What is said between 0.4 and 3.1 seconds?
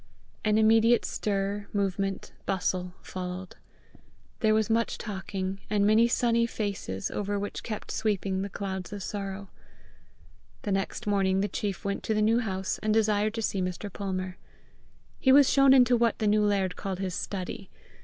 An immediate stir, movement, bustle,